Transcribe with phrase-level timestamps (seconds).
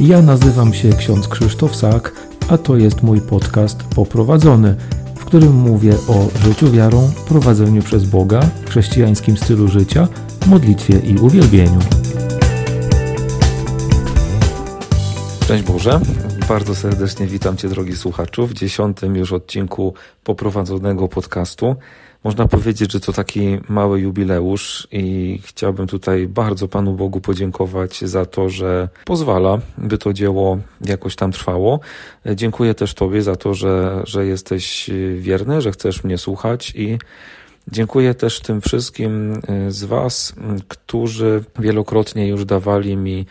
[0.00, 2.12] Ja nazywam się ksiądz Krzysztof Sak,
[2.48, 4.76] a to jest mój podcast Poprowadzony,
[5.16, 10.08] w którym mówię o życiu wiarą, prowadzeniu przez Boga, chrześcijańskim stylu życia,
[10.46, 11.78] modlitwie i uwielbieniu.
[15.46, 16.00] Cześć Boże,
[16.48, 19.94] bardzo serdecznie witam Cię drogi słuchaczu w dziesiątym już odcinku
[20.24, 21.76] poprowadzonego podcastu.
[22.24, 28.26] Można powiedzieć, że to taki mały jubileusz i chciałbym tutaj bardzo Panu Bogu podziękować za
[28.26, 31.80] to, że pozwala, by to dzieło jakoś tam trwało.
[32.34, 36.98] Dziękuję też Tobie za to, że, że jesteś wierny, że chcesz mnie słuchać i
[37.68, 40.34] Dziękuję też tym wszystkim z Was,
[40.68, 43.26] którzy wielokrotnie już dawali mi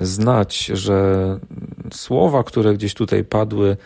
[0.00, 1.38] znać, że
[1.92, 3.76] słowa, które gdzieś tutaj padły,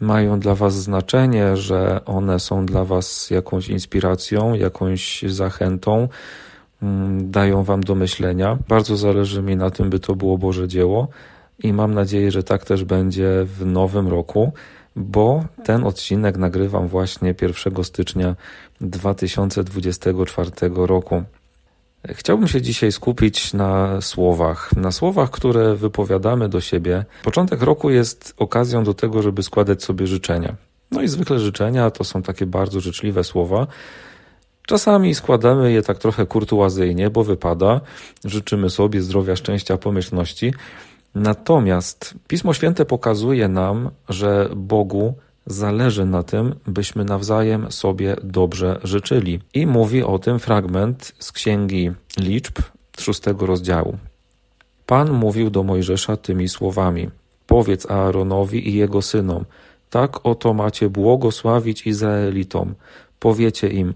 [0.00, 6.08] mają dla Was znaczenie, że one są dla Was jakąś inspiracją, jakąś zachętą,
[6.82, 8.58] mm, dają Wam do myślenia.
[8.68, 11.08] Bardzo zależy mi na tym, by to było Boże dzieło
[11.58, 14.52] i mam nadzieję, że tak też będzie w nowym roku,
[14.96, 18.36] bo ten odcinek nagrywam właśnie 1 stycznia
[18.80, 21.22] 2024 roku.
[22.08, 27.04] Chciałbym się dzisiaj skupić na słowach, na słowach, które wypowiadamy do siebie.
[27.24, 30.56] Początek roku jest okazją do tego, żeby składać sobie życzenia.
[30.90, 33.66] No i zwykle życzenia to są takie bardzo życzliwe słowa.
[34.66, 37.80] Czasami składamy je tak trochę kurtuazyjnie, bo wypada.
[38.24, 40.54] Życzymy sobie zdrowia, szczęścia, pomyślności.
[41.14, 45.14] Natomiast Pismo Święte pokazuje nam, że Bogu
[45.46, 49.40] zależy na tym, byśmy nawzajem sobie dobrze życzyli.
[49.54, 52.58] I mówi o tym fragment z Księgi Liczb,
[53.00, 53.98] szóstego rozdziału.
[54.86, 57.10] Pan mówił do Mojżesza tymi słowami:
[57.46, 59.44] Powiedz Aaronowi i jego synom:
[59.90, 62.74] Tak oto macie błogosławić Izraelitom.
[63.18, 63.94] Powiecie im: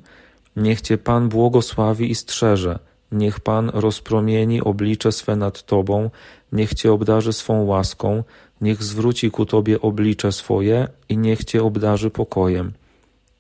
[0.57, 2.79] Niech cię Pan błogosławi i strzeże.
[3.13, 6.11] Niech Pan rozpromieni oblicze swe nad tobą,
[6.53, 8.25] niech cię obdarzy swą łaską,
[8.61, 12.73] niech zwróci ku Tobie oblicze swoje i niech Cię obdarzy pokojem.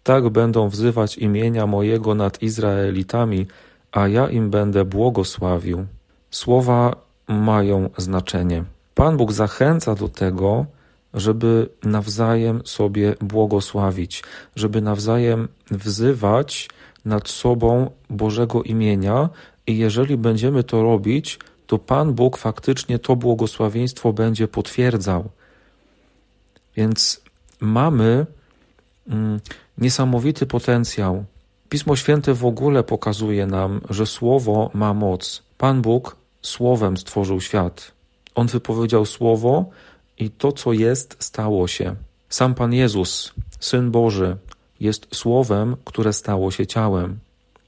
[0.02, 3.46] Tak będą wzywać imienia mojego nad Izraelitami,
[3.92, 5.86] a ja im będę błogosławił.
[6.30, 6.96] Słowa
[7.28, 8.64] mają znaczenie.
[8.94, 10.66] Pan Bóg zachęca do tego,
[11.14, 14.22] żeby nawzajem sobie błogosławić,
[14.56, 16.70] żeby nawzajem wzywać
[17.04, 19.28] nad sobą Bożego imienia
[19.66, 25.30] i jeżeli będziemy to robić, to Pan Bóg faktycznie to błogosławieństwo będzie potwierdzał.
[26.76, 27.20] Więc
[27.60, 28.26] mamy
[29.08, 29.40] mm,
[29.78, 31.24] niesamowity potencjał.
[31.68, 35.42] Pismo Święte w ogóle pokazuje nam, że Słowo ma moc.
[35.58, 37.92] Pan Bóg Słowem stworzył świat.
[38.34, 39.70] On wypowiedział Słowo
[40.18, 41.96] i to, co jest, stało się.
[42.28, 44.36] Sam Pan Jezus, Syn Boży,
[44.80, 47.18] jest Słowem, które stało się ciałem.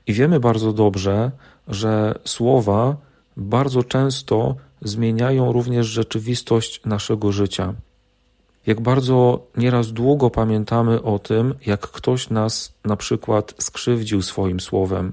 [0.06, 1.30] I wiemy bardzo dobrze,
[1.68, 3.09] że słowa
[3.40, 7.74] bardzo często zmieniają również rzeczywistość naszego życia.
[8.66, 15.12] Jak bardzo nieraz długo pamiętamy o tym, jak ktoś nas na przykład skrzywdził swoim słowem.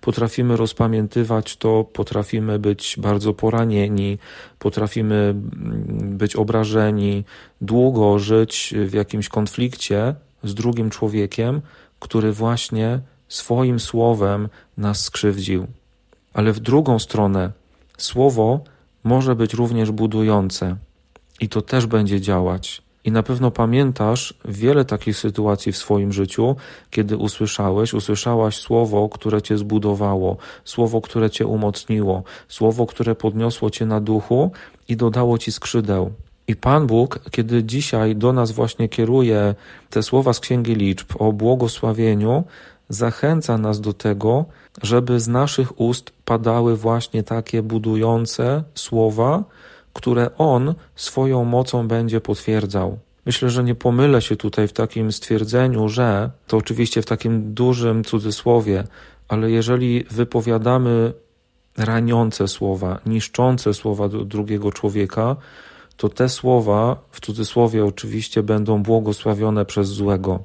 [0.00, 4.18] Potrafimy rozpamiętywać to, potrafimy być bardzo poranieni,
[4.58, 5.34] potrafimy
[6.02, 7.24] być obrażeni,
[7.60, 10.14] długo żyć w jakimś konflikcie
[10.44, 11.60] z drugim człowiekiem,
[12.00, 15.66] który właśnie swoim słowem nas skrzywdził.
[16.38, 17.52] Ale w drugą stronę,
[17.96, 18.60] słowo
[19.04, 20.76] może być również budujące
[21.40, 22.82] i to też będzie działać.
[23.04, 26.56] I na pewno pamiętasz wiele takich sytuacji w swoim życiu,
[26.90, 33.86] kiedy usłyszałeś, usłyszałaś słowo, które cię zbudowało, słowo, które cię umocniło, słowo, które podniosło cię
[33.86, 34.50] na duchu
[34.88, 36.12] i dodało ci skrzydeł.
[36.48, 39.54] I Pan Bóg, kiedy dzisiaj do nas właśnie kieruje
[39.90, 42.44] te słowa z Księgi Liczb o błogosławieniu,
[42.88, 44.44] zachęca nas do tego,
[44.82, 49.44] żeby z naszych ust padały właśnie takie budujące słowa,
[49.92, 52.98] które On swoją mocą będzie potwierdzał.
[53.26, 58.04] Myślę, że nie pomylę się tutaj w takim stwierdzeniu, że to oczywiście w takim dużym
[58.04, 58.84] cudzysłowie,
[59.28, 61.12] ale jeżeli wypowiadamy
[61.76, 65.36] raniące słowa, niszczące słowa drugiego człowieka,
[65.96, 70.38] to te słowa, w cudzysłowie oczywiście, będą błogosławione przez złego,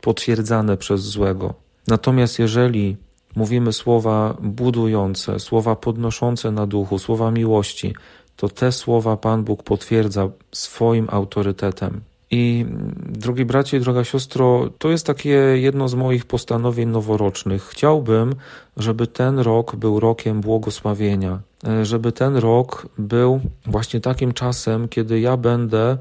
[0.00, 1.54] potwierdzane przez złego.
[1.86, 2.96] Natomiast jeżeli
[3.36, 7.94] mówimy słowa budujące, słowa podnoszące na duchu, słowa miłości,
[8.36, 12.00] to te słowa Pan Bóg potwierdza swoim autorytetem.
[12.30, 12.66] I
[13.08, 17.62] drogi bracie i droga siostro, to jest takie jedno z moich postanowień noworocznych.
[17.62, 18.34] Chciałbym,
[18.76, 21.40] żeby ten rok był rokiem błogosławienia,
[21.82, 25.98] żeby ten rok był właśnie takim czasem, kiedy ja będę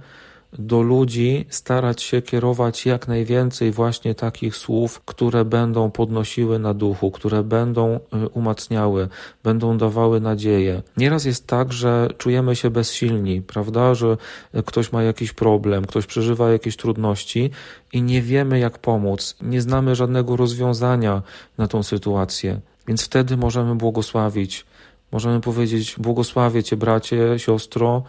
[0.54, 7.12] do ludzi starać się kierować jak najwięcej właśnie takich słów, które będą podnosiły na duchu,
[7.12, 9.08] które będą y, umacniały,
[9.44, 10.82] będą dawały nadzieję.
[10.98, 14.18] Nieraz jest tak, że czujemy się bezsilni, prawda, że
[14.66, 17.52] ktoś ma jakiś problem, ktoś przeżywa jakieś trudności
[17.94, 21.22] i nie wiemy jak pomóc, nie znamy żadnego rozwiązania
[21.58, 22.60] na tą sytuację.
[22.88, 24.66] Więc wtedy możemy błogosławić.
[25.12, 28.04] Możemy powiedzieć: Błogosławię Cię, bracie, siostro,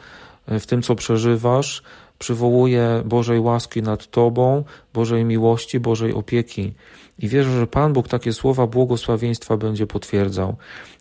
[0.46, 1.82] w tym, co przeżywasz
[2.20, 4.64] przywołuje Bożej łaski nad Tobą,
[4.94, 6.72] Bożej miłości, Bożej opieki.
[7.18, 10.56] I wierzę, że Pan Bóg takie słowa błogosławieństwa będzie potwierdzał.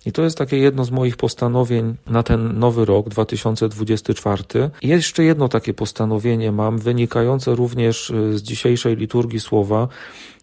[0.06, 4.44] I to jest takie jedno z moich postanowień na ten nowy rok 2024.
[4.82, 9.88] I jeszcze jedno takie postanowienie mam, wynikające również y, z dzisiejszej liturgii słowa.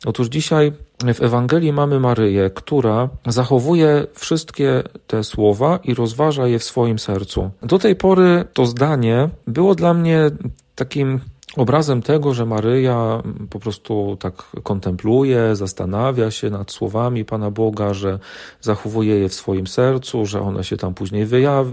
[0.07, 0.73] Otóż dzisiaj
[1.15, 7.51] w Ewangelii mamy Maryję, która zachowuje wszystkie te słowa i rozważa je w swoim sercu.
[7.63, 10.31] Do tej pory to zdanie było dla mnie
[10.75, 11.21] takim
[11.57, 18.19] obrazem tego, że Maryja po prostu tak kontempluje, zastanawia się nad słowami Pana Boga, że
[18.61, 21.67] zachowuje je w swoim sercu, że one się tam później wyjaw...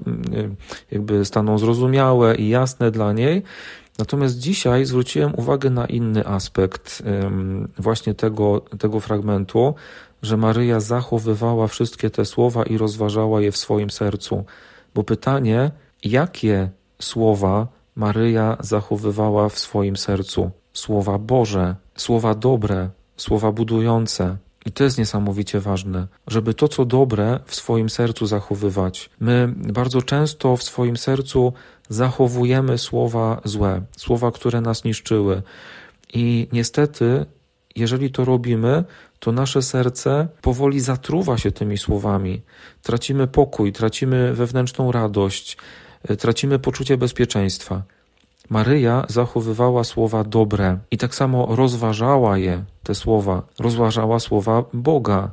[0.91, 3.43] jakby staną zrozumiałe i jasne dla niej.
[3.97, 7.03] Natomiast dzisiaj zwróciłem uwagę na inny aspekt
[7.77, 9.75] właśnie tego, tego fragmentu,
[10.21, 14.45] że Maryja zachowywała wszystkie te słowa i rozważała je w swoim sercu.
[14.95, 15.71] Bo pytanie,
[16.03, 16.69] jakie
[17.01, 24.37] słowa Maryja zachowywała w swoim sercu słowa Boże, słowa dobre, słowa budujące.
[24.65, 29.09] I to jest niesamowicie ważne, żeby to, co dobre, w swoim sercu zachowywać.
[29.19, 31.53] My bardzo często w swoim sercu
[31.89, 35.41] zachowujemy słowa złe, słowa, które nas niszczyły.
[36.13, 37.25] I niestety,
[37.75, 38.83] jeżeli to robimy,
[39.19, 42.41] to nasze serce powoli zatruwa się tymi słowami.
[42.81, 45.57] Tracimy pokój, tracimy wewnętrzną radość,
[46.19, 47.83] tracimy poczucie bezpieczeństwa.
[48.49, 55.31] Maryja zachowywała słowa dobre i tak samo rozważała je, te słowa, rozważała słowa Boga,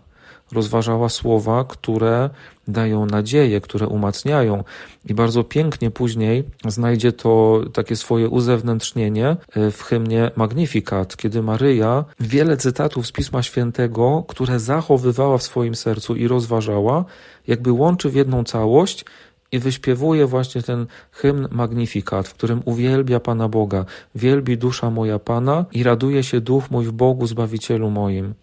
[0.52, 2.30] rozważała słowa, które
[2.68, 4.64] dają nadzieję, które umacniają.
[5.06, 12.04] I bardzo pięknie później znajdzie to takie swoje uzewnętrznienie e, w hymnie Magnificat, kiedy Maryja
[12.20, 17.04] wiele cytatów z Pisma Świętego, które zachowywała w swoim sercu i rozważała,
[17.46, 19.04] jakby łączy w jedną całość
[19.52, 23.84] i wyśpiewuje właśnie ten hymn Magnifikat, w którym uwielbia Pana Boga.
[24.14, 28.34] Wielbi dusza moja Pana i raduje się duch mój w Bogu Zbawicielu moim.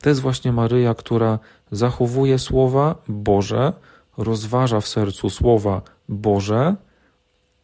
[0.00, 1.38] To jest właśnie Maryja, która
[1.72, 3.72] zachowuje słowa Boże,
[4.18, 6.74] rozważa w sercu słowa Boże,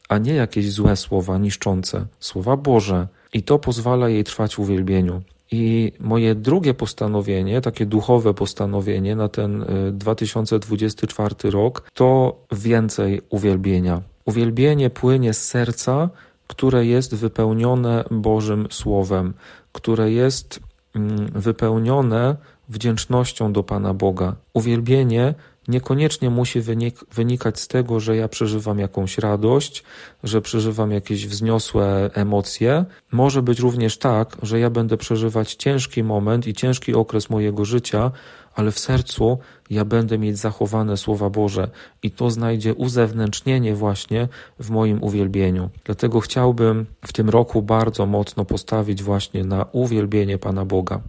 [0.08, 3.08] a nie jakieś złe słowa niszczące, słowa Boże.
[3.32, 5.22] I to pozwala jej trwać w uwielbieniu.
[5.50, 14.02] I moje drugie postanowienie, takie duchowe postanowienie na ten 2024 y, rok, to więcej uwielbienia.
[14.24, 16.10] Uwielbienie płynie z serca,
[16.46, 19.34] które jest wypełnione Bożym Słowem,
[19.72, 20.60] które jest
[20.94, 22.36] mm, wypełnione
[22.68, 24.36] wdzięcznością do Pana Boga.
[24.52, 25.34] Uwielbienie
[25.68, 29.84] niekoniecznie musi wynik wynikać z tego, że ja przeżywam jakąś radość,
[30.24, 32.84] że przeżywam jakieś wzniosłe emocje.
[33.12, 38.10] Może być również tak, że ja będę przeżywać ciężki moment i ciężki okres mojego życia,
[38.54, 39.38] ale w sercu
[39.70, 41.70] ja będę mieć zachowane słowa Boże
[42.02, 44.28] i to znajdzie uzewnętrznienie właśnie
[44.60, 45.70] w moim uwielbieniu.
[45.84, 51.00] Dlatego chciałbym w tym roku bardzo mocno postawić właśnie na uwielbienie Pana Boga.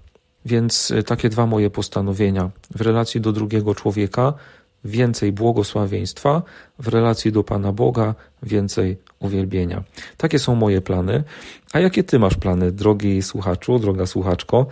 [0.48, 2.50] Więc y, takie dwa moje postanowienia.
[2.76, 4.33] W relacji do drugiego człowieka
[4.86, 6.42] więcej błogosławieństwa,
[6.80, 9.83] w relacji do Pana Boga więcej uwielbienia.
[10.18, 11.24] Takie są moje plany.
[11.74, 14.68] A jakie Ty masz plany, drogi słuchaczu, droga słuchaczko?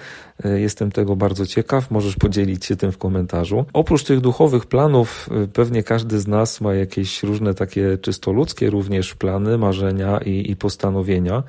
[0.45, 1.91] Y, jestem tego bardzo ciekaw.
[1.91, 3.65] Możesz podzielić się tym w komentarzu.
[3.73, 8.69] Oprócz tych duchowych planów, y, pewnie każdy z nas ma jakieś różne takie czysto ludzkie
[8.69, 11.43] również plany, marzenia i, i postanowienia.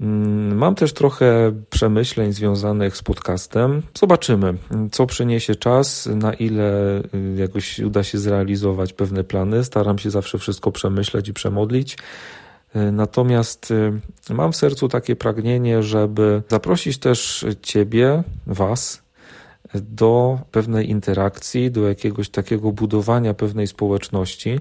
[0.00, 3.82] Mm, mam też trochę przemyśleń związanych z podcastem.
[3.98, 4.54] Zobaczymy,
[4.92, 9.64] co przyniesie czas, na ile y, jakoś uda się zrealizować pewne plany.
[9.64, 11.98] Staram się zawsze wszystko przemyśleć i przemodlić.
[12.76, 19.02] Y, natomiast y, mam w sercu takie pragnienie, żeby zaprosić też Ciebie, Was,
[19.74, 24.60] do pewnej interakcji, do jakiegoś takiego budowania pewnej społeczności.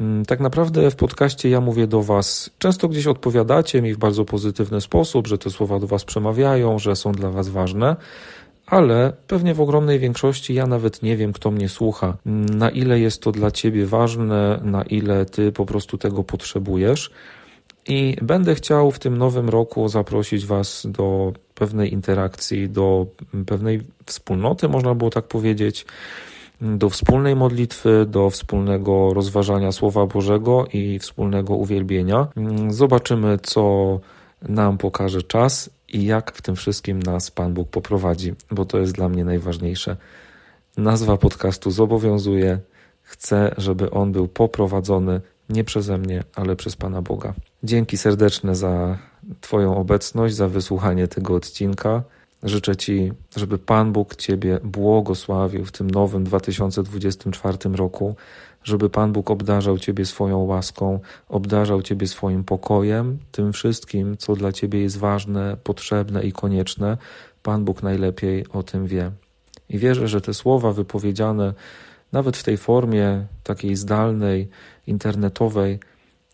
[0.00, 4.24] Mm, tak naprawdę w podcaście ja mówię do Was, często gdzieś odpowiadacie mi w bardzo
[4.24, 7.96] pozytywny sposób, że te słowa do Was przemawiają, że są dla Was ważne,
[8.66, 12.16] ale pewnie w ogromnej większości ja nawet nie wiem, kto mnie słucha,
[12.56, 17.10] na ile jest to dla Ciebie ważne, na ile Ty po prostu tego potrzebujesz.
[17.88, 23.06] I będę chciał w tym nowym roku zaprosić Was do pewnej interakcji, do
[23.46, 25.86] pewnej wspólnoty, można było tak powiedzieć
[26.60, 32.26] do wspólnej modlitwy, do wspólnego rozważania Słowa Bożego i wspólnego uwielbienia.
[32.68, 34.00] Zobaczymy, co
[34.42, 38.92] nam pokaże czas i jak w tym wszystkim nas Pan Bóg poprowadzi, bo to jest
[38.92, 39.96] dla mnie najważniejsze.
[40.76, 42.58] Nazwa podcastu zobowiązuje.
[43.02, 47.34] Chcę, żeby on był poprowadzony nie przeze mnie, ale przez Pana Boga.
[47.62, 48.98] Dzięki serdeczne za
[49.40, 52.02] Twoją obecność, za wysłuchanie tego odcinka.
[52.42, 58.16] Życzę Ci, żeby Pan Bóg Ciebie błogosławił w tym nowym 2024 roku,
[58.64, 64.52] żeby Pan Bóg obdarzał Ciebie swoją łaską, obdarzał Ciebie swoim pokojem, tym wszystkim, co dla
[64.52, 66.96] Ciebie jest ważne, potrzebne i konieczne.
[67.42, 69.10] Pan Bóg najlepiej o tym wie.
[69.68, 71.54] I wierzę, że te słowa wypowiedziane
[72.12, 74.48] nawet w tej formie takiej zdalnej,
[74.86, 75.78] internetowej,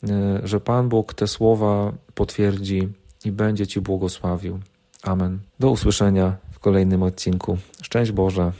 [0.09, 2.89] e, że Pan Bóg te słowa potwierdzi
[3.25, 4.61] i będzie Ci błogosławił.
[5.07, 5.39] Amen.
[5.61, 7.59] Do usłyszenia w kolejnym odcinku.
[7.83, 8.53] Szczęść Boże.